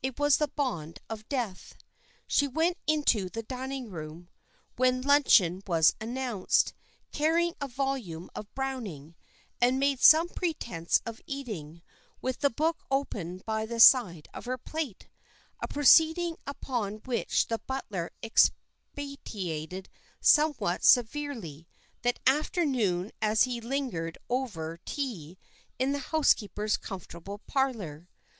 It 0.00 0.16
was 0.16 0.36
the 0.36 0.46
bond 0.46 1.00
of 1.10 1.28
death. 1.28 1.74
She 2.28 2.46
went 2.46 2.78
into 2.86 3.28
the 3.28 3.42
dining 3.42 3.90
room 3.90 4.28
when 4.76 5.02
luncheon 5.02 5.60
was 5.66 5.96
announced, 6.00 6.72
carrying 7.10 7.54
a 7.60 7.66
volume 7.66 8.30
of 8.36 8.54
Browning, 8.54 9.16
and 9.60 9.80
made 9.80 10.00
some 10.00 10.28
pretence 10.28 11.00
of 11.04 11.20
eating, 11.26 11.82
with 12.20 12.38
the 12.38 12.48
book 12.50 12.84
open 12.92 13.38
by 13.44 13.66
the 13.66 13.80
side 13.80 14.28
of 14.32 14.44
her 14.44 14.56
plate, 14.56 15.08
a 15.58 15.66
proceeding 15.66 16.36
upon 16.46 16.98
which 16.98 17.48
the 17.48 17.58
butler 17.58 18.12
expatiated 18.22 19.88
somewhat 20.20 20.84
severely 20.84 21.66
that 22.02 22.20
afternoon 22.24 23.10
as 23.20 23.42
he 23.42 23.60
lingered 23.60 24.16
over 24.30 24.78
tea 24.84 25.36
in 25.80 25.90
the 25.90 25.98
housekeeper's 26.14 26.76
comfortable 26.76 27.40
parlour. 27.48 28.08